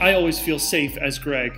[0.00, 1.52] I always feel safe as Greg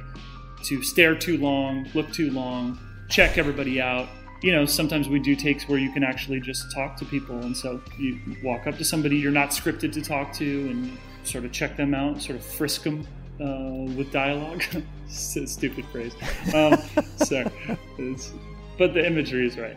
[0.65, 4.09] to stare too long, look too long, check everybody out.
[4.43, 7.39] You know, sometimes we do takes where you can actually just talk to people.
[7.41, 11.45] And so you walk up to somebody you're not scripted to talk to and sort
[11.45, 13.07] of check them out, sort of frisk them
[13.41, 14.63] uh, with dialogue.
[15.09, 16.15] Stupid phrase.
[16.55, 16.79] Um.
[17.99, 18.33] It's,
[18.79, 19.77] but the imagery is right.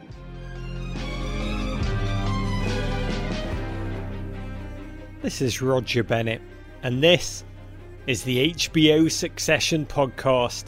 [5.24, 6.42] This is Roger Bennett,
[6.82, 7.46] and this
[8.08, 10.66] is the HBO Succession podcast,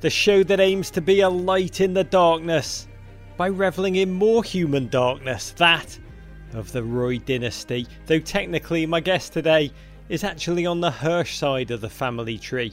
[0.00, 2.88] the show that aims to be a light in the darkness
[3.36, 5.98] by reveling in more human darkness, that
[6.54, 9.70] of the Roy dynasty, though technically my guest today
[10.08, 12.72] is actually on the Hirsch side of the family tree.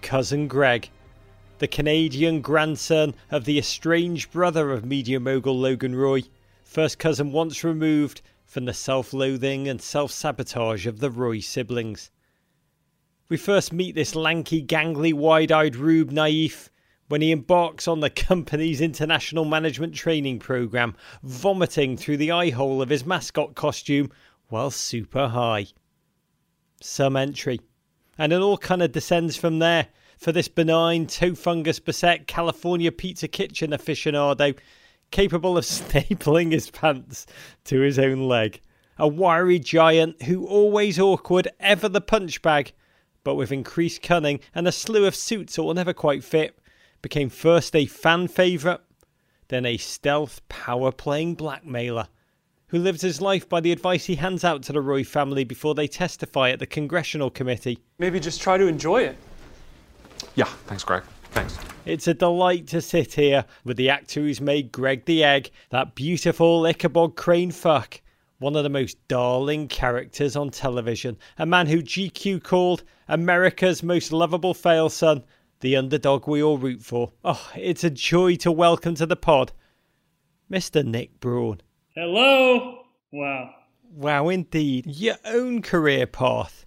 [0.00, 0.88] Cousin Greg,
[1.58, 6.22] the Canadian grandson of the estranged brother of media mogul Logan Roy,
[6.64, 12.10] first cousin once removed from the self loathing and self sabotage of the Roy siblings.
[13.28, 16.70] We first meet this lanky, gangly, wide eyed Rube Naif
[17.08, 22.80] when he embarks on the company's international management training program, vomiting through the eye hole
[22.80, 24.10] of his mascot costume
[24.48, 25.66] while super high.
[26.80, 27.60] Some entry.
[28.16, 32.90] And it all kind of descends from there for this benign, toe fungus beset California
[32.90, 34.58] pizza kitchen aficionado
[35.10, 37.26] capable of stapling his pants
[37.64, 38.60] to his own leg.
[38.98, 42.72] A wiry giant who always awkward, ever the punch bag,
[43.22, 46.58] but with increased cunning and a slew of suits that will never quite fit,
[47.02, 48.80] became first a fan favourite,
[49.48, 52.08] then a stealth power playing blackmailer,
[52.68, 55.74] who lives his life by the advice he hands out to the Roy family before
[55.74, 57.78] they testify at the Congressional Committee.
[57.98, 59.16] Maybe just try to enjoy it.
[60.34, 61.02] Yeah, thanks, Greg.
[61.30, 61.58] Thanks.
[61.84, 65.94] It's a delight to sit here with the actor who's made Greg the Egg, that
[65.94, 68.02] beautiful Ichabod Crane fuck,
[68.38, 74.12] one of the most darling characters on television, a man who GQ called America's most
[74.12, 75.24] lovable fail son,
[75.60, 77.12] the underdog we all root for.
[77.24, 79.52] Oh, it's a joy to welcome to the pod,
[80.50, 80.84] Mr.
[80.84, 81.60] Nick Braun.
[81.94, 82.82] Hello.
[83.12, 83.54] Wow.
[83.94, 84.84] Wow, indeed.
[84.86, 86.66] Your own career path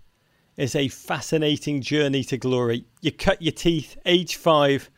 [0.57, 2.85] is a fascinating journey to glory.
[3.01, 4.89] You cut your teeth, age five,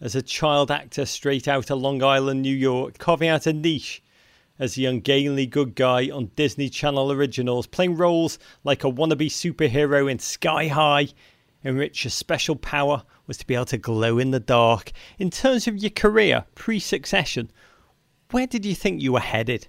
[0.00, 4.02] as a child actor straight out of Long Island, New York, carving out a niche
[4.58, 10.10] as the ungainly good guy on Disney Channel originals, playing roles like a wannabe superhero
[10.10, 11.08] in Sky High,
[11.62, 14.92] in which your special power was to be able to glow in the dark.
[15.18, 17.50] In terms of your career pre succession,
[18.30, 19.68] where did you think you were headed?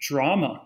[0.00, 0.62] Drama.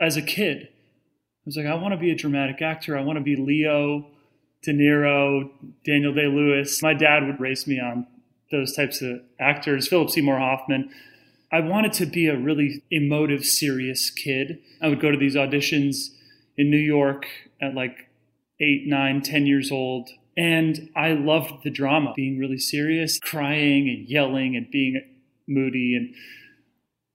[0.00, 2.96] As a kid, I was like, I want to be a dramatic actor.
[2.96, 4.06] I want to be Leo,
[4.62, 5.50] De Niro,
[5.84, 6.82] Daniel Day Lewis.
[6.82, 8.06] My dad would race me on
[8.52, 10.90] those types of actors, Philip Seymour Hoffman.
[11.50, 14.60] I wanted to be a really emotive, serious kid.
[14.80, 16.10] I would go to these auditions
[16.56, 17.26] in New York
[17.60, 18.08] at like
[18.60, 20.10] eight, nine, ten years old.
[20.36, 25.02] And I loved the drama, being really serious, crying and yelling and being
[25.46, 25.94] moody.
[25.94, 26.14] And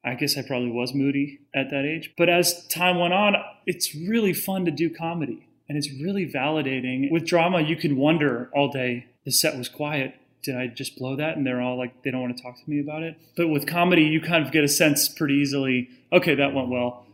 [0.05, 2.13] I guess I probably was moody at that age.
[2.17, 3.35] But as time went on,
[3.65, 5.47] it's really fun to do comedy.
[5.67, 7.11] And it's really validating.
[7.11, 11.15] With drama, you can wonder all day the set was quiet did I just blow
[11.15, 11.37] that?
[11.37, 13.17] And they're all like, they don't want to talk to me about it.
[13.35, 17.05] But with comedy, you kind of get a sense pretty easily okay, that went well.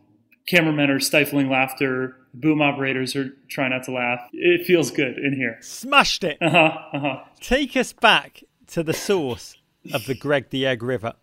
[0.47, 2.17] Cameramen are stifling laughter.
[2.33, 4.19] Boom operators are trying not to laugh.
[4.33, 5.57] It feels good in here.
[5.61, 6.37] Smashed it.
[6.41, 6.77] Uh huh.
[6.93, 7.23] Uh huh.
[7.39, 9.55] Take us back to the source
[9.93, 11.13] of the Greg the Egg River.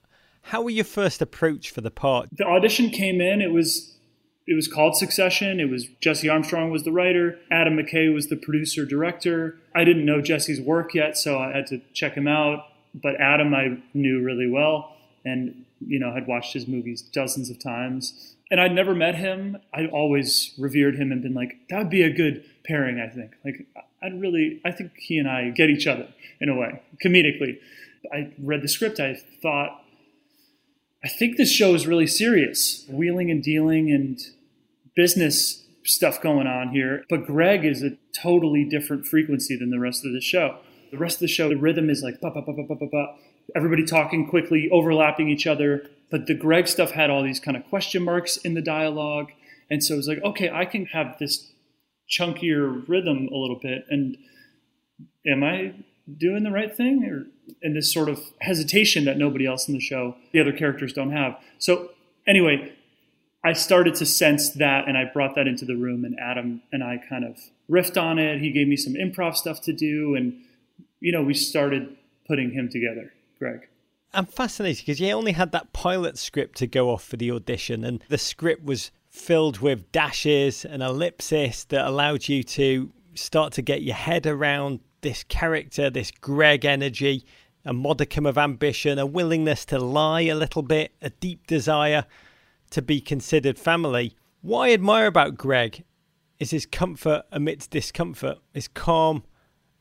[0.42, 2.28] How were your first approach for the part?
[2.32, 3.42] The audition came in.
[3.42, 3.96] It was
[4.46, 5.60] it was called Succession.
[5.60, 7.38] It was Jesse Armstrong was the writer.
[7.50, 9.58] Adam McKay was the producer director.
[9.74, 12.66] I didn't know Jesse's work yet, so I had to check him out.
[12.94, 14.96] But Adam I knew really well.
[15.24, 18.34] and you know had watched his movies dozens of times.
[18.50, 19.58] And I'd never met him.
[19.72, 22.98] I always revered him and been like, that would be a good pairing.
[23.00, 23.32] I think.
[23.44, 23.66] Like
[24.02, 26.08] I'd really, I think he and I get each other
[26.40, 27.58] in a way, comedically.
[28.12, 28.98] I read the script.
[28.98, 29.84] I thought,
[31.02, 34.20] I think this show is really serious, wheeling and dealing and
[34.94, 37.04] business stuff going on here.
[37.08, 40.58] But Greg is a totally different frequency than the rest of the show.
[40.90, 42.86] The rest of the show, the rhythm is like ba ba ba ba ba ba
[42.86, 43.14] ba.
[43.56, 45.88] Everybody talking quickly, overlapping each other.
[46.10, 49.30] But the Greg stuff had all these kind of question marks in the dialogue.
[49.70, 51.52] And so it was like, okay, I can have this
[52.10, 53.84] chunkier rhythm a little bit.
[53.88, 54.16] And
[55.26, 55.74] am I
[56.18, 57.04] doing the right thing?
[57.04, 57.26] Or
[57.62, 61.12] and this sort of hesitation that nobody else in the show, the other characters don't
[61.12, 61.38] have.
[61.58, 61.90] So
[62.26, 62.72] anyway,
[63.44, 66.84] I started to sense that and I brought that into the room and Adam and
[66.84, 67.38] I kind of
[67.70, 68.40] riffed on it.
[68.40, 70.34] He gave me some improv stuff to do and
[71.00, 73.66] you know, we started putting him together, Greg.
[74.12, 77.84] I'm fascinated because you only had that pilot script to go off for the audition,
[77.84, 83.62] and the script was filled with dashes and ellipsis that allowed you to start to
[83.62, 87.24] get your head around this character, this Greg energy,
[87.64, 92.04] a modicum of ambition, a willingness to lie a little bit, a deep desire
[92.70, 94.16] to be considered family.
[94.40, 95.84] What I admire about Greg
[96.38, 99.24] is his comfort amidst discomfort, his calm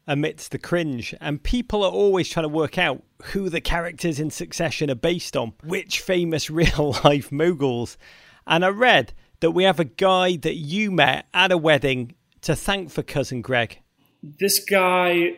[0.05, 1.15] amidst the cringe.
[1.21, 5.37] And people are always trying to work out who the characters in Succession are based
[5.37, 7.97] on, which famous real life moguls.
[8.45, 12.55] And I read that we have a guy that you met at a wedding to
[12.55, 13.79] thank for cousin Greg.
[14.21, 15.37] This guy,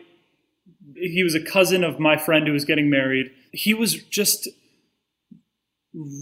[0.96, 3.30] he was a cousin of my friend who was getting married.
[3.52, 4.48] He was just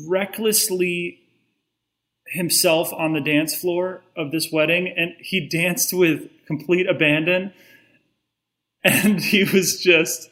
[0.07, 1.19] recklessly
[2.27, 7.53] himself on the dance floor of this wedding, and he danced with complete abandon
[8.85, 10.29] and he was just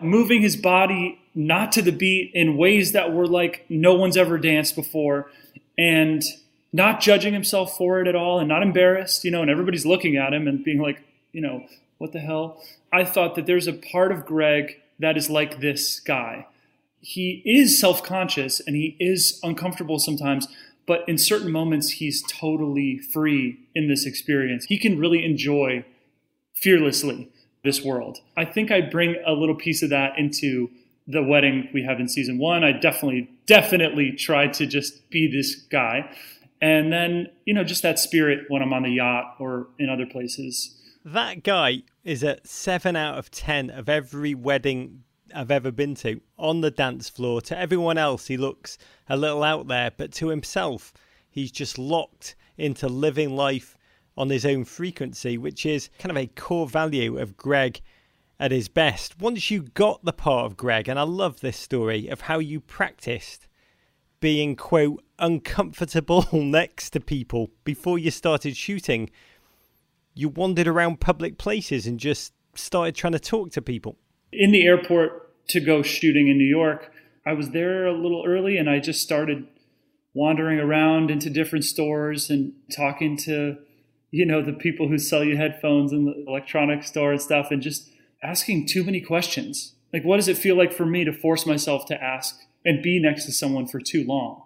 [0.00, 4.38] moving his body not to the beat in ways that were like no one's ever
[4.38, 5.30] danced before
[5.78, 6.22] and
[6.72, 10.16] not judging himself for it at all and not embarrassed you know and everybody's looking
[10.16, 11.02] at him and being like
[11.32, 11.66] you know
[11.98, 12.62] what the hell
[12.92, 16.46] i thought that there's a part of greg that is like this guy
[17.00, 20.46] he is self-conscious and he is uncomfortable sometimes
[20.86, 25.84] but in certain moments he's totally free in this experience he can really enjoy
[26.54, 27.28] fearlessly
[27.64, 28.18] this world.
[28.36, 30.70] I think I bring a little piece of that into
[31.06, 32.64] the wedding we have in season one.
[32.64, 36.10] I definitely, definitely try to just be this guy.
[36.60, 40.06] And then, you know, just that spirit when I'm on the yacht or in other
[40.06, 40.76] places.
[41.04, 45.02] That guy is at seven out of 10 of every wedding
[45.34, 47.40] I've ever been to on the dance floor.
[47.42, 48.78] To everyone else, he looks
[49.08, 50.92] a little out there, but to himself,
[51.28, 53.76] he's just locked into living life
[54.16, 57.80] on his own frequency, which is kind of a core value of Greg
[58.38, 59.20] at his best.
[59.20, 62.60] Once you got the part of Greg, and I love this story of how you
[62.60, 63.48] practiced
[64.20, 69.10] being, quote, uncomfortable next to people before you started shooting,
[70.14, 73.96] you wandered around public places and just started trying to talk to people.
[74.32, 76.92] In the airport to go shooting in New York,
[77.26, 79.46] I was there a little early and I just started
[80.14, 83.56] wandering around into different stores and talking to
[84.12, 87.62] you know, the people who sell you headphones in the electronics store and stuff, and
[87.62, 87.90] just
[88.22, 89.74] asking too many questions.
[89.92, 93.00] Like, what does it feel like for me to force myself to ask and be
[93.00, 94.42] next to someone for too long?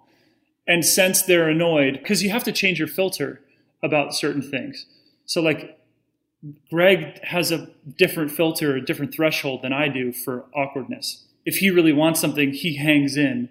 [0.67, 3.43] And sense they're annoyed because you have to change your filter
[3.83, 4.87] about certain things.
[5.26, 5.78] So, like,
[6.71, 7.68] Greg has a
[7.99, 11.25] different filter, a different threshold than I do for awkwardness.
[11.45, 13.49] If he really wants something, he hangs in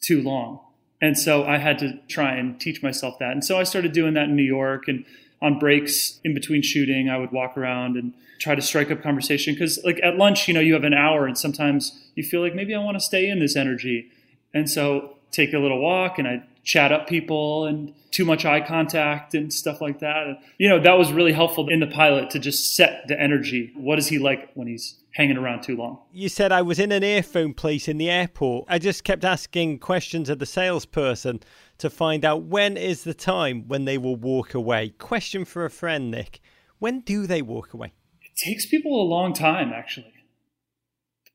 [0.00, 0.60] too long.
[1.00, 3.32] And so I had to try and teach myself that.
[3.32, 5.04] And so I started doing that in New York and
[5.42, 9.54] on breaks in between shooting, I would walk around and try to strike up conversation.
[9.54, 12.54] Because like at lunch, you know, you have an hour, and sometimes you feel like
[12.54, 14.10] maybe I want to stay in this energy,
[14.54, 18.60] and so take a little walk and I chat up people and too much eye
[18.60, 20.38] contact and stuff like that.
[20.58, 23.72] You know, that was really helpful in the pilot to just set the energy.
[23.76, 25.98] What is he like when he's hanging around too long?
[26.12, 28.66] You said I was in an earphone place in the airport.
[28.68, 31.40] I just kept asking questions of the salesperson
[31.78, 34.90] to find out when is the time when they will walk away.
[34.90, 36.40] Question for a friend, Nick.
[36.78, 37.92] When do they walk away?
[38.22, 40.12] It takes people a long time, actually,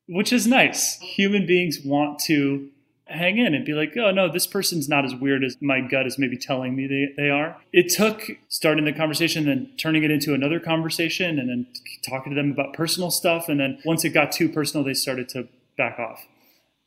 [0.08, 0.98] which is nice.
[1.00, 2.70] Human beings want to
[3.10, 6.06] hang in and be like, oh no, this person's not as weird as my gut
[6.06, 7.58] is maybe telling me they, they are.
[7.74, 11.68] It took starting the conversation, then turning it into another conversation, and then
[12.08, 13.50] talking to them about personal stuff.
[13.50, 15.48] And then once it got too personal, they started to
[15.78, 16.26] back off,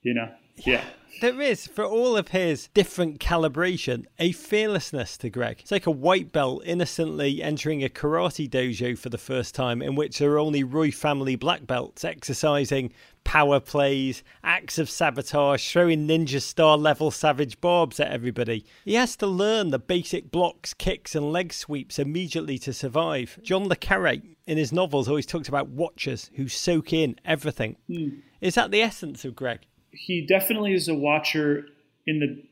[0.03, 0.31] you know?
[0.57, 0.85] Yeah.
[1.21, 5.59] There is, for all of his different calibration, a fearlessness to Greg.
[5.61, 9.95] It's like a white belt innocently entering a karate dojo for the first time, in
[9.95, 12.93] which there are only Roy family black belts exercising
[13.25, 18.65] power plays, acts of sabotage, throwing ninja star level savage barbs at everybody.
[18.85, 23.39] He has to learn the basic blocks, kicks, and leg sweeps immediately to survive.
[23.43, 27.77] John Le Carre, in his novels, always talks about watchers who soak in everything.
[27.89, 28.23] Mm.
[28.41, 29.61] Is that the essence of Greg?
[29.93, 31.67] he definitely is a watcher
[32.07, 32.43] in the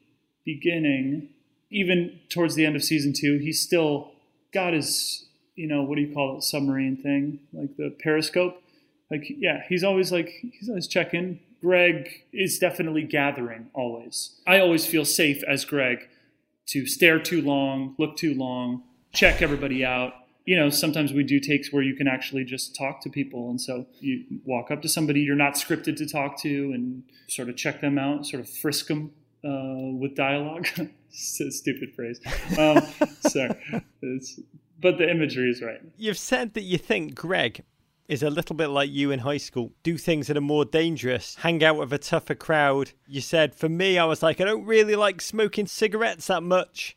[0.44, 1.30] beginning.
[1.70, 4.12] Even towards the end of season two, he's still
[4.52, 8.59] got his, you know, what do you call it, submarine thing, like the periscope.
[9.10, 11.40] Like, yeah, he's always like, he's always checking.
[11.60, 14.40] Greg is definitely gathering always.
[14.46, 16.08] I always feel safe as Greg
[16.68, 20.14] to stare too long, look too long, check everybody out,
[20.50, 23.50] you know, sometimes we do takes where you can actually just talk to people.
[23.50, 27.48] And so you walk up to somebody you're not scripted to talk to and sort
[27.48, 29.12] of check them out, sort of frisk them
[29.44, 30.66] uh, with dialogue.
[31.10, 32.20] stupid phrase.
[32.58, 32.82] Um,
[33.20, 33.54] sorry.
[34.02, 34.40] It's,
[34.80, 35.80] but the imagery is right.
[35.96, 37.62] You've said that you think Greg
[38.10, 39.72] is a little bit like you in high school.
[39.82, 42.92] Do things that are more dangerous, hang out with a tougher crowd.
[43.06, 46.96] You said, for me, I was like, I don't really like smoking cigarettes that much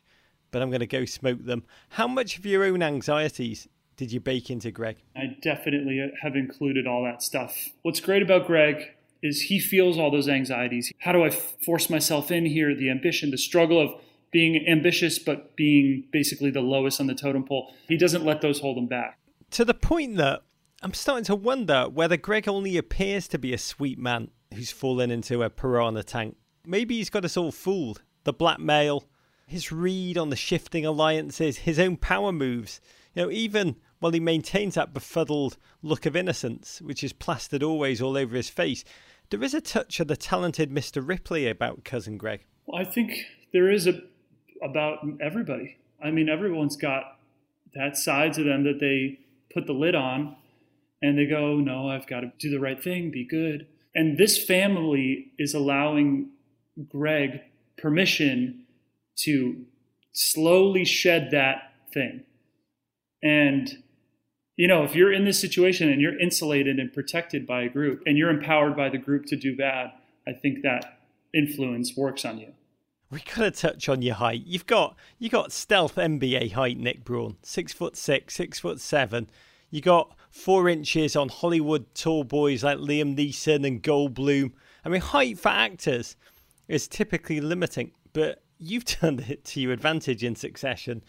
[0.54, 1.64] but I'm going to go smoke them.
[1.88, 3.66] How much of your own anxieties
[3.96, 4.98] did you bake into Greg?
[5.16, 7.70] I definitely have included all that stuff.
[7.82, 10.92] What's great about Greg is he feels all those anxieties.
[11.00, 12.72] How do I force myself in here?
[12.72, 17.42] The ambition, the struggle of being ambitious, but being basically the lowest on the totem
[17.42, 17.74] pole.
[17.88, 19.18] He doesn't let those hold him back.
[19.50, 20.44] To the point that
[20.84, 25.10] I'm starting to wonder whether Greg only appears to be a sweet man who's fallen
[25.10, 26.36] into a piranha tank.
[26.66, 28.02] Maybe he's got us all fooled.
[28.24, 29.04] The blackmail,
[29.46, 32.82] his read on the shifting alliances, his own power moves.
[33.14, 38.02] You know, even while he maintains that befuddled look of innocence, which is plastered always
[38.02, 38.84] all over his face,
[39.30, 41.02] there is a touch of the talented Mr.
[41.02, 42.44] Ripley about Cousin Greg.
[42.66, 43.14] Well, I think
[43.54, 44.02] there is a
[44.62, 45.78] about everybody.
[46.04, 47.04] I mean, everyone's got
[47.74, 50.36] that side to them that they put the lid on
[51.04, 53.66] and they go, no, I've got to do the right thing, be good.
[53.94, 56.30] And this family is allowing
[56.88, 57.42] Greg
[57.76, 58.64] permission
[59.16, 59.66] to
[60.12, 62.24] slowly shed that thing.
[63.22, 63.82] And,
[64.56, 68.02] you know, if you're in this situation and you're insulated and protected by a group
[68.06, 69.92] and you're empowered by the group to do bad,
[70.26, 71.00] I think that
[71.34, 72.54] influence works on you.
[73.10, 74.44] We gotta touch on your height.
[74.46, 79.28] You've got you got stealth NBA height, Nick Braun, six foot six, six foot seven.
[79.70, 84.50] You got four inches on Hollywood tall boys like Liam Neeson and Goldblum.
[84.84, 86.16] I mean, height for actors
[86.66, 91.04] is typically limiting, but you've turned it to your advantage in succession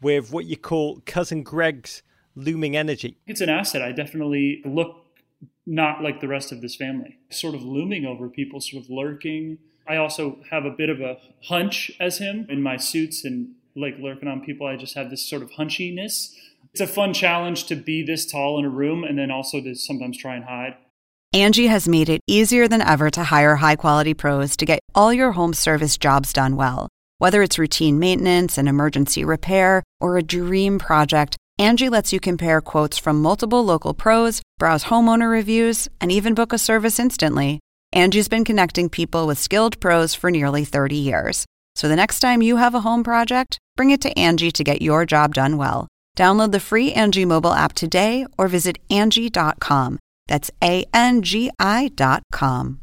[0.00, 2.02] with what you call cousin Greg's
[2.36, 3.18] looming energy.
[3.26, 3.82] It's an asset.
[3.82, 5.04] I definitely look
[5.66, 9.58] not like the rest of this family, sort of looming over people, sort of lurking.
[9.88, 13.98] I also have a bit of a hunch as him in my suits and like
[13.98, 14.68] lurking on people.
[14.68, 16.32] I just have this sort of hunchiness.
[16.72, 19.74] It's a fun challenge to be this tall in a room and then also to
[19.74, 20.76] sometimes try and hide.
[21.32, 25.12] Angie has made it easier than ever to hire high quality pros to get all
[25.12, 26.88] your home service jobs done well.
[27.18, 32.60] Whether it's routine maintenance, an emergency repair, or a dream project, Angie lets you compare
[32.60, 37.58] quotes from multiple local pros, browse homeowner reviews, and even book a service instantly.
[37.92, 41.44] Angie's been connecting people with skilled pros for nearly 30 years.
[41.74, 44.80] So the next time you have a home project, bring it to Angie to get
[44.80, 45.88] your job done well.
[46.18, 50.00] Download the free Angie mobile app today or visit Angie.com.
[50.26, 52.80] That's A N G I.com.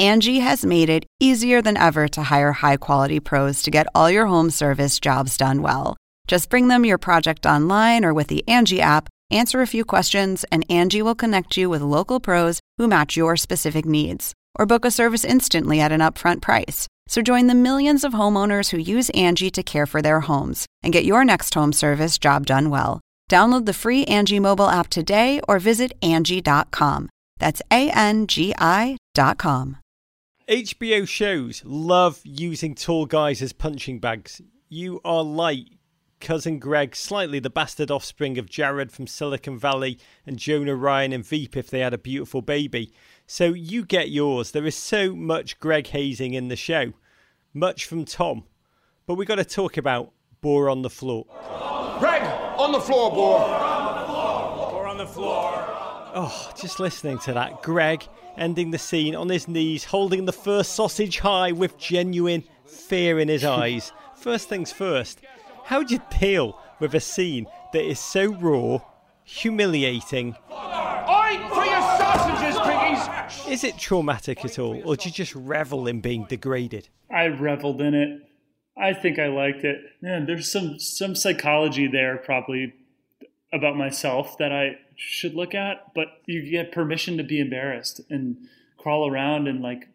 [0.00, 4.10] Angie has made it easier than ever to hire high quality pros to get all
[4.10, 5.96] your home service jobs done well.
[6.26, 10.44] Just bring them your project online or with the Angie app, answer a few questions,
[10.50, 14.34] and Angie will connect you with local pros who match your specific needs.
[14.58, 16.88] Or book a service instantly at an upfront price.
[17.12, 20.94] So join the millions of homeowners who use Angie to care for their homes and
[20.94, 23.02] get your next home service job done well.
[23.30, 27.10] Download the free Angie mobile app today or visit Angie.com.
[27.36, 29.76] That's A N G I.com.
[30.48, 34.40] HBO shows love using tall guys as punching bags.
[34.70, 35.66] You are light.
[36.22, 41.26] Cousin Greg, slightly the bastard offspring of Jared from Silicon Valley and Jonah Ryan and
[41.26, 42.92] Veep if they had a beautiful baby.
[43.26, 44.52] So you get yours.
[44.52, 46.92] There is so much Greg hazing in the show,
[47.54, 48.44] much from Tom.
[49.06, 51.26] But we got to talk about Boar on the Floor.
[51.98, 52.22] Greg,
[52.58, 53.40] on the floor, Boar.
[53.40, 55.50] Boar on the floor.
[56.14, 57.62] Oh, just listening to that.
[57.62, 58.06] Greg
[58.36, 63.28] ending the scene on his knees, holding the first sausage high with genuine fear in
[63.28, 63.92] his eyes.
[64.16, 65.20] First things first,
[65.64, 68.78] how'd you deal with a scene that is so raw,
[69.24, 70.36] humiliating?
[70.48, 72.61] Oi, for your sausages, piggies!
[72.61, 72.61] match.
[73.48, 76.88] Is it traumatic at all, or do you just revel in being degraded?
[77.10, 78.22] I reveled in it.
[78.76, 79.78] I think I liked it.
[80.00, 82.72] Man, there's some some psychology there probably
[83.52, 88.36] about myself that I should look at, but you get permission to be embarrassed and
[88.78, 89.88] crawl around and like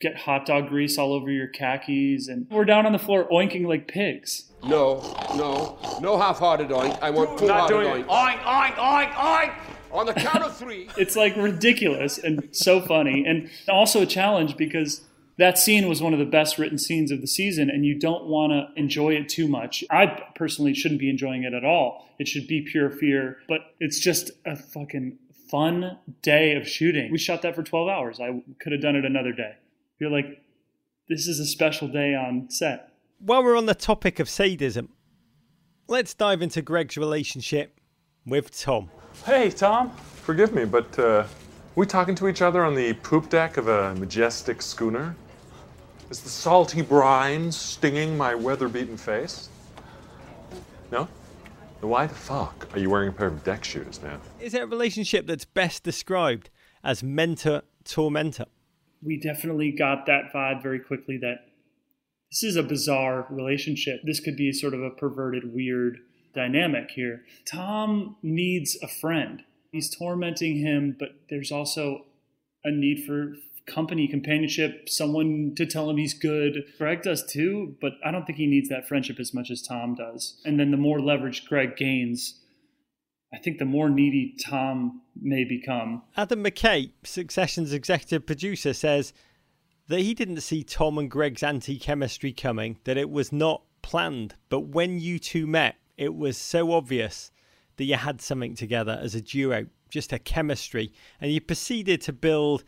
[0.00, 3.66] get hot dog grease all over your khakis and we're down on the floor oinking
[3.66, 4.52] like pigs.
[4.62, 5.00] No,
[5.36, 6.98] no, no half-hearted oink.
[7.02, 8.06] I want Not full-hearted doing it.
[8.06, 8.38] oink.
[8.38, 9.54] Oink, oink, oink, oink.
[9.92, 10.88] On the count of three.
[10.96, 15.02] It's like ridiculous and so funny and also a challenge because
[15.38, 18.24] that scene was one of the best written scenes of the season and you don't
[18.24, 19.84] want to enjoy it too much.
[19.90, 22.08] I personally shouldn't be enjoying it at all.
[22.18, 25.18] It should be pure fear, but it's just a fucking
[25.50, 27.12] fun day of shooting.
[27.12, 28.20] We shot that for 12 hours.
[28.20, 29.56] I could have done it another day.
[29.98, 30.42] You're like
[31.08, 32.92] this is a special day on set.
[33.18, 34.90] While we're on the topic of sadism,
[35.86, 37.78] let's dive into Greg's relationship
[38.26, 38.90] with Tom.
[39.24, 39.90] Hey, Tom.
[39.96, 41.24] Forgive me, but uh,
[41.74, 45.14] we talking to each other on the poop deck of a majestic schooner?
[46.10, 49.48] Is the salty brine stinging my weather-beaten face?
[50.90, 51.08] No?
[51.80, 54.20] Then why the fuck are you wearing a pair of deck shoes, man?
[54.40, 56.50] Is it a relationship that's best described
[56.84, 58.46] as mentor tormentor?
[59.02, 61.46] we definitely got that vibe very quickly that
[62.30, 64.00] this is a bizarre relationship.
[64.04, 65.98] This could be sort of a perverted, weird
[66.36, 67.22] dynamic here.
[67.50, 69.42] Tom needs a friend.
[69.72, 72.04] He's tormenting him, but there's also
[72.62, 73.32] a need for
[73.66, 76.64] company, companionship, someone to tell him he's good.
[76.78, 79.94] Greg does too, but I don't think he needs that friendship as much as Tom
[79.94, 80.40] does.
[80.44, 82.40] And then the more leverage Greg gains,
[83.34, 86.02] I think the more needy Tom may become.
[86.16, 89.12] Adam McKay, Succession's executive producer, says
[89.88, 94.34] that he didn't see Tom and Greg's anti chemistry coming, that it was not planned.
[94.48, 97.30] But when you two met, it was so obvious
[97.76, 102.12] that you had something together as a duo, just a chemistry, and you proceeded to
[102.12, 102.64] build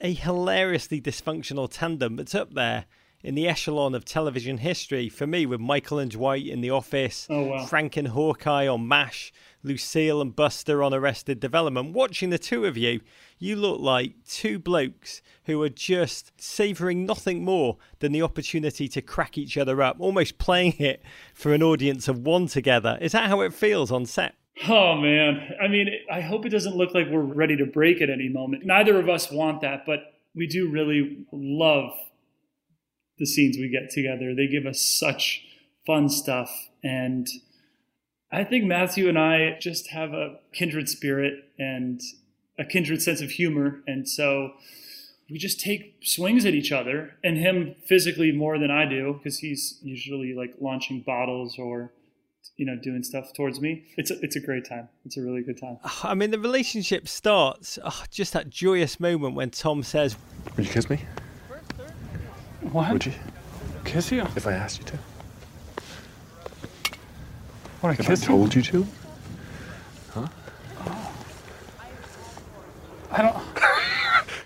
[0.00, 2.86] a hilariously dysfunctional tandem that's up there
[3.22, 7.26] in the echelon of television history for me with Michael and Dwight in The Office,
[7.30, 7.66] Oh, wow.
[7.66, 11.92] Frank and Hawkeye on MASH, Lucille and Buster on Arrested Development.
[11.92, 13.00] Watching the two of you,
[13.38, 19.00] you look like two blokes who are just savouring nothing more than the opportunity to
[19.00, 21.02] crack each other up, almost playing it
[21.32, 22.98] for an audience of one together.
[23.00, 24.34] Is that how it feels on set?
[24.68, 28.10] Oh man, I mean, I hope it doesn't look like we're ready to break at
[28.10, 28.64] any moment.
[28.66, 30.00] Neither of us want that, but
[30.34, 31.92] we do really love
[33.22, 34.34] the scenes we get together.
[34.34, 35.44] They give us such
[35.86, 36.50] fun stuff.
[36.82, 37.28] And
[38.32, 42.00] I think Matthew and I just have a kindred spirit and
[42.58, 43.80] a kindred sense of humor.
[43.86, 44.54] And so
[45.30, 49.38] we just take swings at each other and him physically more than I do because
[49.38, 51.92] he's usually like launching bottles or
[52.56, 53.84] you know doing stuff towards me.
[53.96, 54.88] It's a, it's a great time.
[55.04, 55.78] It's a really good time.
[56.02, 60.16] I mean, the relationship starts oh, just that joyous moment when Tom says,
[60.56, 60.98] Would you kiss me?
[62.72, 63.12] What Would you?
[63.84, 64.22] Kiss you?
[64.36, 64.98] If I asked you to?
[67.82, 68.28] Want to If I kiss you?
[68.28, 68.86] told you to?
[70.10, 70.26] Huh?
[70.80, 71.14] Oh.
[73.10, 73.36] I don't.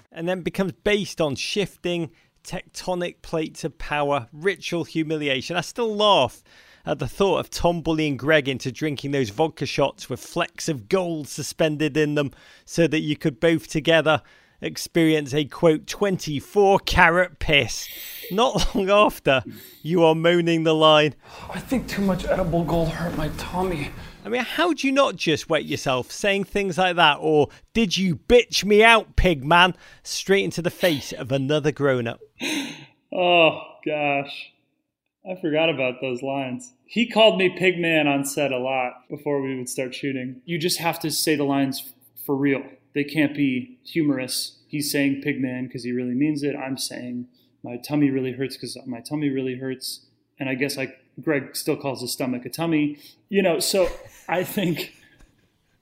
[0.13, 2.11] and then becomes based on shifting
[2.43, 5.57] tectonic plates of power, ritual humiliation.
[5.57, 6.43] I still laugh
[6.85, 10.89] at the thought of Tom bullying Greg into drinking those vodka shots with flecks of
[10.89, 12.31] gold suspended in them
[12.65, 14.23] so that you could both together
[14.61, 17.89] experience a quote 24 carat piss.
[18.31, 19.43] Not long after,
[19.83, 21.15] you are moaning the line,
[21.51, 23.91] I think too much edible gold hurt my tummy.
[24.25, 27.19] I mean, how do you not just wet yourself saying things like that?
[27.21, 29.77] Or did you bitch me out, pig man?
[30.03, 32.21] Straight into the face of another grown up.
[33.13, 34.53] oh gosh
[35.29, 39.57] i forgot about those lines he called me pigman on set a lot before we
[39.57, 41.93] would start shooting you just have to say the lines
[42.25, 42.63] for real
[42.97, 47.29] they can't be humorous he's saying pigman because he really means it i'm saying
[47.63, 50.07] my tummy really hurts because my tummy really hurts
[50.41, 53.89] and i guess like greg still calls his stomach a tummy you know so
[54.29, 54.93] i think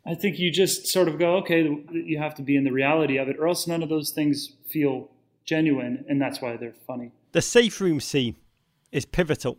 [0.06, 3.16] I think you just sort of go, okay, you have to be in the reality
[3.16, 5.08] of it, or else none of those things feel
[5.46, 7.10] genuine, and that's why they're funny.
[7.32, 8.36] The safe room scene
[8.92, 9.56] is pivotal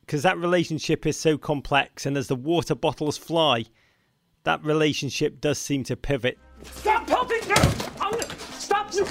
[0.00, 3.64] because that relationship is so complex, and as the water bottles fly,
[4.44, 6.38] that relationship does seem to pivot.
[6.64, 7.40] Stop pelting!
[7.48, 7.54] No!
[8.00, 8.28] I'm gonna...
[8.58, 8.92] Stop!
[8.92, 9.06] Stop!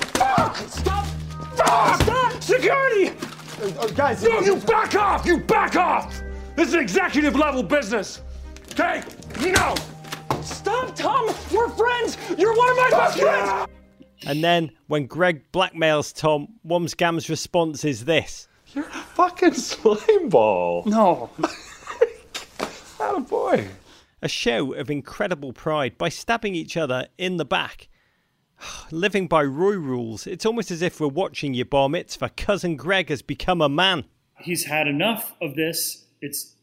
[1.59, 1.97] Ah!
[2.01, 2.41] Stop!
[2.41, 3.11] Security!
[3.95, 5.25] guys, No, you back off!
[5.25, 6.21] You back off!
[6.55, 8.21] This is executive level business.
[8.71, 9.03] Okay?
[9.39, 9.75] No!
[10.41, 11.27] Stop, Tom!
[11.53, 12.17] We're friends!
[12.37, 13.67] You're one of my best friends!
[14.25, 18.47] And then, when Greg blackmails Tom, Wambsgans's response is this.
[18.73, 20.83] You're a fucking slime ball.
[20.85, 21.29] No,
[22.99, 23.67] Atta boy.
[24.21, 27.87] A show of incredible pride by stabbing each other in the back
[28.91, 32.29] Living by Roy rules, it's almost as if we're watching your bar mitzvah.
[32.29, 34.05] Cousin Greg has become a man.
[34.39, 36.05] He's had enough of this.
[36.21, 36.55] It's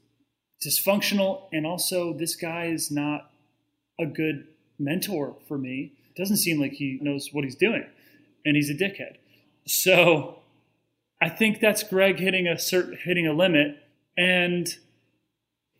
[0.64, 3.30] dysfunctional, and also this guy is not
[3.98, 4.46] a good
[4.78, 5.92] mentor for me.
[6.16, 7.84] Doesn't seem like he knows what he's doing,
[8.44, 9.16] and he's a dickhead.
[9.66, 10.38] So
[11.20, 13.78] I think that's Greg hitting a certain hitting a limit
[14.16, 14.68] and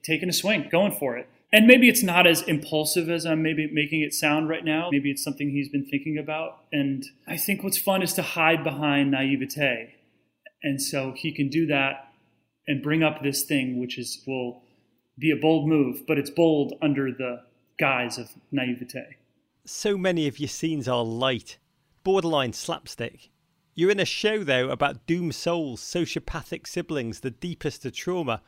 [0.03, 1.29] taking a swing, going for it.
[1.55, 4.89] And maybe it's not as impulsive as I'm maybe making it sound right now.
[4.91, 6.65] Maybe it's something he's been thinking about.
[6.73, 9.95] And I think what's fun is to hide behind naivete.
[10.65, 12.09] And so he can do that
[12.67, 14.63] and bring up this thing, which is will
[15.17, 17.43] be a bold move, but it's bold under the
[17.79, 19.17] guise of naivete.
[19.65, 21.59] So many of your scenes are light,
[22.03, 23.31] borderline slapstick.
[23.77, 28.43] You're in a show, though, about doomed souls, sociopathic siblings, the deepest of trauma.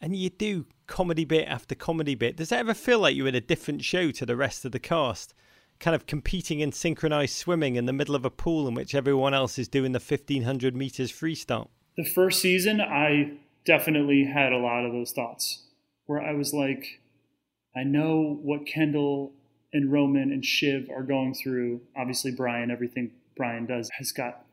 [0.00, 2.36] And you do comedy bit after comedy bit.
[2.36, 4.78] Does it ever feel like you're in a different show to the rest of the
[4.78, 5.34] cast?
[5.80, 9.34] Kind of competing in synchronized swimming in the middle of a pool in which everyone
[9.34, 11.68] else is doing the 1500 meters freestyle?
[11.96, 15.64] The first season, I definitely had a lot of those thoughts
[16.06, 17.00] where I was like,
[17.76, 19.32] I know what Kendall
[19.72, 21.82] and Roman and Shiv are going through.
[21.96, 24.44] Obviously, Brian, everything Brian does has got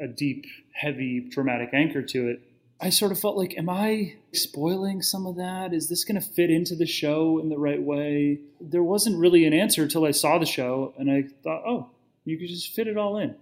[0.00, 2.42] a deep, heavy, dramatic anchor to it.
[2.82, 5.74] I sort of felt like, am I spoiling some of that?
[5.74, 8.40] Is this going to fit into the show in the right way?
[8.60, 11.90] There wasn't really an answer until I saw the show, and I thought, oh,
[12.24, 13.34] you could just fit it all in.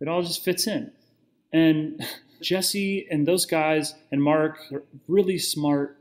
[0.00, 0.92] It all just fits in.
[1.52, 2.06] And
[2.42, 5.96] Jesse and those guys and Mark are really smart.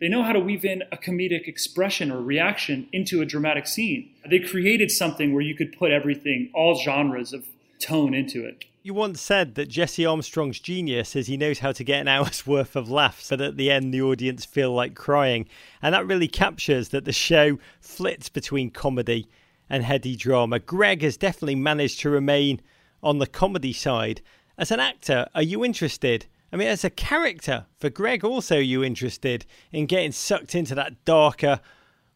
[0.00, 4.10] They know how to weave in a comedic expression or reaction into a dramatic scene.
[4.28, 7.46] They created something where you could put everything, all genres of
[7.78, 8.64] tone into it.
[8.86, 12.46] You once said that Jesse Armstrong's genius is he knows how to get an hour's
[12.46, 15.48] worth of laughs that at the end the audience feel like crying.
[15.82, 19.26] And that really captures that the show flits between comedy
[19.68, 20.60] and heady drama.
[20.60, 22.60] Greg has definitely managed to remain
[23.02, 24.22] on the comedy side.
[24.56, 26.26] As an actor, are you interested?
[26.52, 31.04] I mean, as a character, for Greg, also, you interested in getting sucked into that
[31.04, 31.58] darker,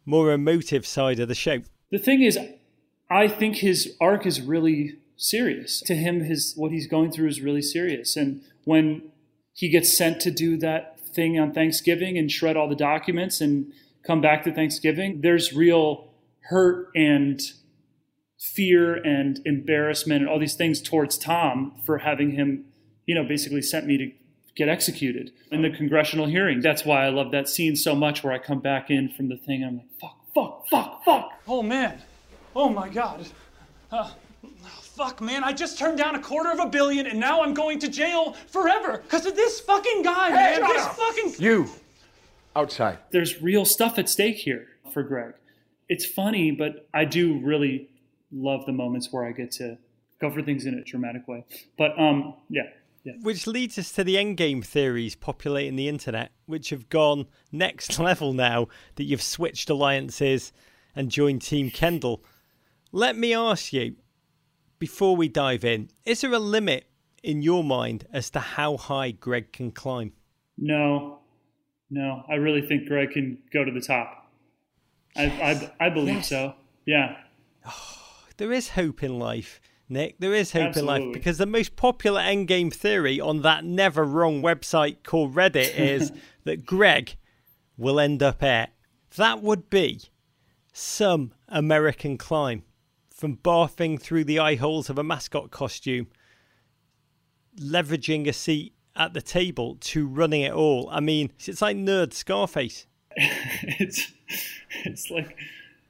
[0.07, 1.63] more emotive side of the show?
[1.91, 2.39] The thing is,
[3.11, 5.81] I think his arc is really serious.
[5.83, 8.17] To him, his what he's going through is really serious.
[8.17, 9.13] And when
[9.53, 13.73] he gets sent to do that thing on Thanksgiving and shred all the documents and
[14.05, 16.09] come back to Thanksgiving, there's real
[16.49, 17.41] hurt and
[18.39, 22.65] fear and embarrassment and all these things towards Tom for having him,
[23.05, 24.11] you know, basically sent me to
[24.57, 26.61] get executed in the congressional hearing.
[26.61, 29.37] That's why I love that scene so much where I come back in from the
[29.37, 29.63] thing.
[29.63, 31.33] I'm like, fuck, fuck, fuck, fuck.
[31.47, 32.01] Oh man.
[32.57, 33.27] Oh my god.
[33.93, 34.11] Uh,
[35.01, 35.43] fuck, man.
[35.43, 38.35] I just turned down a quarter of a billion and now I'm going to jail
[38.49, 40.61] forever because of this fucking guy, man.
[40.61, 41.35] This fucking.
[41.39, 41.71] You,
[42.55, 42.99] outside.
[43.11, 45.33] There's real stuff at stake here for Greg.
[45.89, 47.89] It's funny, but I do really
[48.31, 49.79] love the moments where I get to
[50.21, 51.47] go for things in a dramatic way.
[51.79, 52.65] But um, yeah,
[53.03, 53.15] yeah.
[53.23, 58.35] Which leads us to the endgame theories populating the internet, which have gone next level
[58.35, 60.53] now that you've switched alliances
[60.95, 62.23] and joined Team Kendall.
[62.93, 63.95] Let me ask you,
[64.81, 66.87] before we dive in, is there a limit
[67.23, 70.13] in your mind as to how high Greg can climb?
[70.59, 71.21] No,
[71.91, 72.25] no.
[72.29, 74.27] I really think Greg can go to the top.
[75.15, 76.29] I, I, I believe Yes.
[76.29, 76.55] so.
[76.85, 77.17] Yeah.
[78.39, 80.17] There is hope in life, Nick.
[80.19, 84.41] There is hope in life because the most popular endgame theory on that never wrong
[84.41, 86.11] website called Reddit is
[86.45, 87.17] that Greg
[87.77, 88.73] will end up at.
[89.17, 90.01] That would be
[90.73, 92.63] some American climb
[93.21, 96.07] from barfing through the eye holes of a mascot costume,
[97.61, 100.89] leveraging a seat at the table to running it all.
[100.91, 102.87] I mean, it's like nerd Scarface.
[103.17, 104.11] it's
[104.87, 105.37] it's like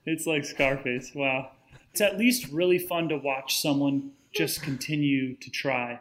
[0.05, 1.13] it's like Scarface.
[1.15, 1.53] Wow.
[1.93, 6.01] It's at least really fun to watch someone just continue to try.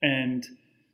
[0.00, 0.46] And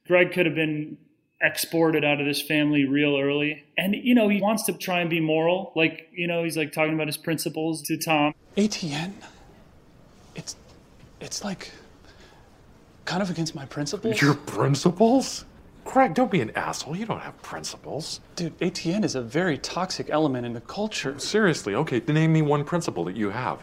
[0.06, 0.96] Greg could have been
[1.42, 3.64] exported out of this family real early.
[3.76, 5.72] And you know, he wants to try and be moral.
[5.76, 8.34] Like, you know, he's like talking about his principles to Tom.
[8.56, 9.12] ATN?
[10.34, 10.56] It's.
[11.20, 11.70] It's like.
[13.04, 14.20] kind of against my principles.
[14.20, 15.44] Your principles?
[15.84, 16.96] Craig, don't be an asshole.
[16.96, 18.20] You don't have principles.
[18.36, 21.18] Dude, ATN is a very toxic element in the culture.
[21.18, 23.62] Seriously, okay, name me one principle that you have.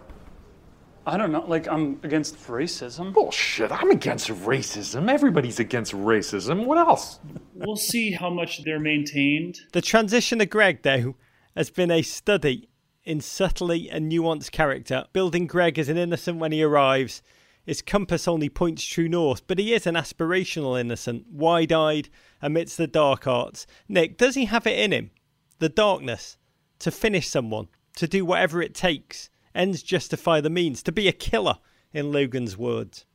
[1.04, 3.12] I don't know, like, I'm against racism.
[3.12, 5.10] Bullshit, I'm against racism.
[5.10, 6.68] Everybody's against racism.
[6.68, 7.20] What else?
[7.56, 9.60] We'll see how much they're maintained.
[9.74, 11.16] The transition of Greg, though,
[11.56, 12.70] has been a study
[13.04, 17.22] in subtly and nuanced character, building Greg as an innocent when he arrives.
[17.64, 22.10] His compass only points true north, but he is an aspirational innocent, wide eyed
[22.42, 23.68] amidst the dark arts.
[23.88, 25.12] Nick, does he have it in him?
[25.60, 26.38] The darkness,
[26.80, 31.14] to finish someone, to do whatever it takes, ends justify the means, to be a
[31.14, 31.58] killer
[31.94, 33.06] in Logan's words.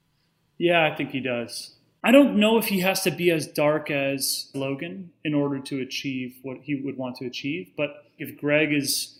[0.58, 1.74] Yeah, I think he does.
[2.04, 5.80] I don't know if he has to be as dark as Logan in order to
[5.80, 9.15] achieve what he would want to achieve, but if Greg is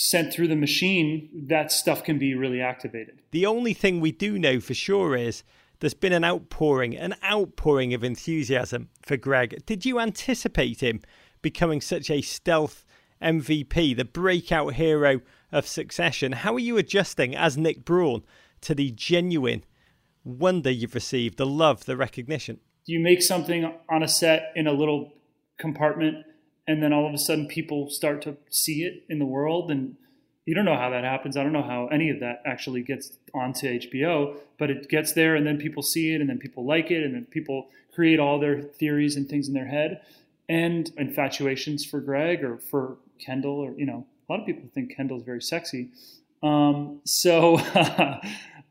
[0.00, 3.18] sent through the machine, that stuff can be really activated.
[3.32, 5.42] The only thing we do know for sure is
[5.80, 9.60] there's been an outpouring, an outpouring of enthusiasm for Greg.
[9.66, 11.00] Did you anticipate him
[11.42, 12.84] becoming such a stealth
[13.20, 16.30] MVP, the breakout hero of Succession?
[16.30, 18.22] How are you adjusting as Nick Braun
[18.60, 19.64] to the genuine
[20.22, 22.60] wonder you've received, the love, the recognition?
[22.86, 25.12] You make something on a set in a little
[25.58, 26.24] compartment,
[26.68, 29.96] and then all of a sudden people start to see it in the world and
[30.44, 31.36] you don't know how that happens.
[31.36, 35.34] I don't know how any of that actually gets onto HBO, but it gets there
[35.34, 38.38] and then people see it and then people like it and then people create all
[38.38, 40.02] their theories and things in their head
[40.48, 44.94] and infatuations for Greg or for Kendall or, you know, a lot of people think
[44.94, 45.88] Kendall's very sexy.
[46.42, 48.20] Um, so, uh,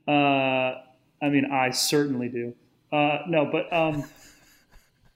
[0.07, 2.53] I mean, I certainly do.
[2.91, 4.03] Uh, no, but, um,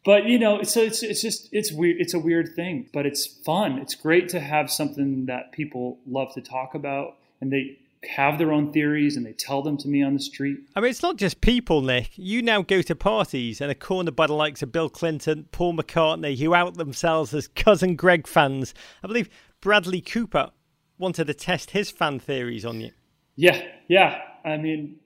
[0.03, 1.97] but you know, so it's it's just it's weird.
[1.99, 3.79] It's a weird thing, but it's fun.
[3.79, 7.77] It's great to have something that people love to talk about, and they
[8.09, 10.57] have their own theories and they tell them to me on the street.
[10.75, 12.11] I mean, it's not just people, Nick.
[12.15, 15.75] You now go to parties and are cornered by the likes of Bill Clinton, Paul
[15.75, 18.73] McCartney, who out themselves as cousin Greg fans.
[19.03, 19.29] I believe
[19.61, 20.49] Bradley Cooper
[20.97, 22.91] wanted to test his fan theories on you.
[23.35, 24.21] Yeah, yeah.
[24.43, 24.99] I mean,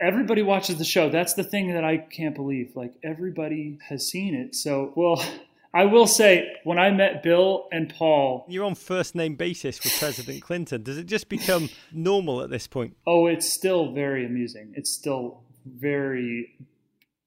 [0.00, 1.08] everybody watches the show.
[1.10, 2.72] That's the thing that I can't believe.
[2.74, 4.54] Like everybody has seen it.
[4.54, 5.24] So, well,
[5.74, 9.98] I will say when I met Bill and Paul, you're on first name basis with
[9.98, 10.82] President Clinton.
[10.82, 12.96] Does it just become normal at this point?
[13.06, 14.74] Oh, it's still very amusing.
[14.76, 16.58] It's still very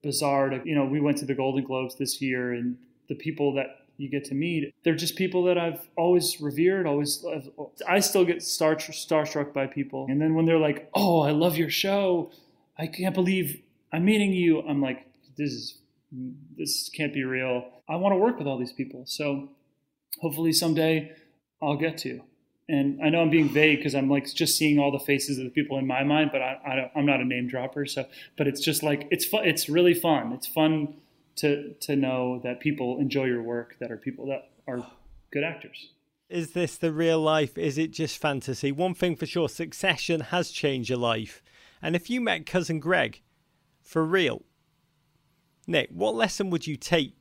[0.02, 2.76] bizarre to, you know, we went to the Golden Globes this year and
[3.08, 3.66] the people that
[3.98, 7.24] you get to meet, they're just people that I've always revered, always
[7.88, 10.06] I still get star starstruck by people.
[10.08, 12.30] And then when they're like, "Oh, I love your show."
[12.78, 13.62] I can't believe
[13.92, 14.60] I'm meeting you.
[14.62, 15.78] I'm like, this is
[16.56, 17.68] this can't be real.
[17.88, 19.04] I want to work with all these people.
[19.06, 19.50] So
[20.20, 21.12] hopefully someday
[21.62, 22.20] I'll get to.
[22.68, 25.44] And I know I'm being vague because I'm like just seeing all the faces of
[25.44, 27.86] the people in my mind, but I, I am not a name dropper.
[27.86, 29.46] So, but it's just like it's fun.
[29.46, 30.32] It's really fun.
[30.32, 30.94] It's fun
[31.36, 33.76] to to know that people enjoy your work.
[33.78, 34.84] That are people that are
[35.32, 35.90] good actors.
[36.28, 37.56] Is this the real life?
[37.56, 38.72] Is it just fantasy?
[38.72, 41.42] One thing for sure: Succession has changed your life.
[41.86, 43.22] And if you met cousin Greg
[43.80, 44.42] for real,
[45.68, 47.14] Nick, what lesson would you take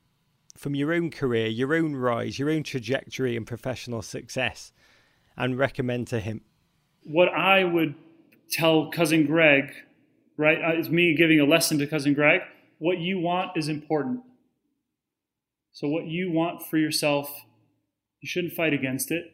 [0.58, 4.73] from your own career, your own rise, your own trajectory and professional success
[5.38, 6.41] and recommend to him?
[7.04, 7.93] What I would
[8.49, 9.71] tell cousin Greg,
[10.36, 12.41] right, uh, is me giving a lesson to cousin Greg.
[12.80, 14.21] What you want is important.
[15.73, 17.30] So, what you want for yourself,
[18.19, 19.25] you shouldn't fight against it.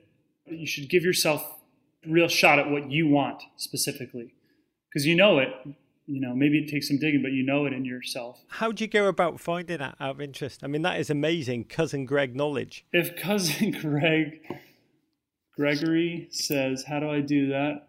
[0.46, 1.58] You should give yourself
[2.06, 4.34] a real shot at what you want specifically
[4.92, 5.50] because you know it.
[6.08, 8.40] You know, maybe it takes some digging, but you know it in yourself.
[8.48, 10.62] How do you go about finding that out of interest?
[10.64, 12.86] I mean, that is amazing, cousin Greg knowledge.
[12.92, 14.42] If cousin Greg,
[15.56, 17.88] Gregory says, "How do I do that?"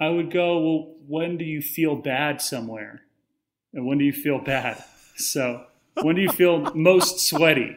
[0.00, 3.02] I would go, "Well, when do you feel bad somewhere,
[3.72, 4.82] and when do you feel bad?"
[5.16, 5.64] So,
[6.00, 7.76] when do you feel most sweaty?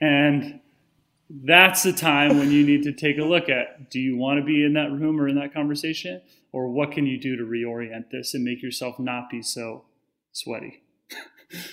[0.00, 0.60] And
[1.30, 4.44] that's the time when you need to take a look at do you want to
[4.44, 6.20] be in that room or in that conversation
[6.54, 9.84] or what can you do to reorient this and make yourself not be so
[10.32, 10.84] sweaty?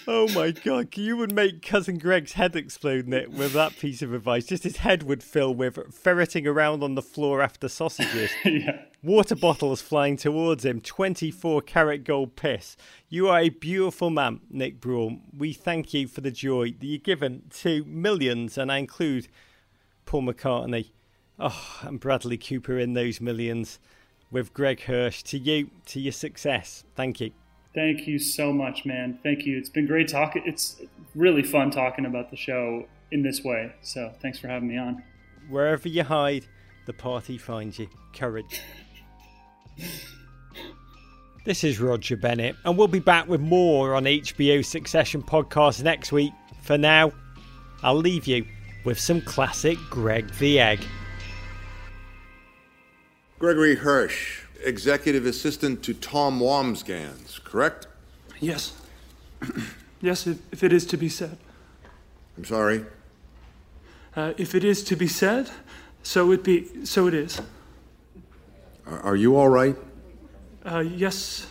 [0.06, 4.14] Oh my god you would make cousin greg's head explode Nick, with that piece of
[4.14, 4.46] advice?
[4.46, 8.32] Just his head would fill with ferreting around on the floor after sausages.
[8.46, 8.82] Yeah.
[9.02, 12.76] Water bottles flying towards him 24 karat gold piss.
[13.10, 17.04] You are a beautiful man nick braun we thank you for the joy that you've
[17.04, 19.30] given to millions and i include
[20.06, 20.92] paul mccartney.
[21.40, 23.80] Oh and bradley cooper in those millions
[24.32, 27.32] with greg hirsch to you to your success thank you
[27.74, 29.20] Thank you so much, man.
[29.24, 29.58] Thank you.
[29.58, 30.44] It's been great talking.
[30.46, 30.82] It's
[31.16, 33.74] really fun talking about the show in this way.
[33.82, 35.04] So thanks for having me on.
[35.50, 36.46] Wherever you hide,
[36.86, 37.88] the party finds you.
[38.14, 38.62] Courage.
[41.46, 46.12] this is Roger Bennett, and we'll be back with more on HBO Succession podcast next
[46.12, 46.34] week.
[46.62, 47.14] For now,
[47.84, 48.46] I'll leave you
[48.84, 50.80] with some classic Greg the Egg.
[53.42, 57.88] Gregory Hirsch, executive assistant to Tom Wambsgans, correct?
[58.40, 58.74] Yes.
[60.02, 61.36] yes, if, if, it is to be said.
[62.38, 62.86] I'm sorry?
[64.16, 65.50] Uh, if it is to be said,
[66.04, 67.42] so it be, so it is.
[68.86, 69.76] Are, are you all right?
[70.64, 71.48] Uh, yes.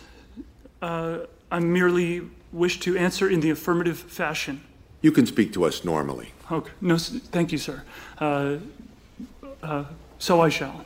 [0.81, 2.21] Uh, I merely
[2.53, 4.61] wish to answer in the affirmative fashion.
[5.01, 6.31] You can speak to us normally.
[6.49, 6.71] Okay.
[6.79, 7.83] No, thank you, sir.
[8.17, 8.59] Uh,
[9.61, 9.83] uh,
[10.19, 10.85] so I shall.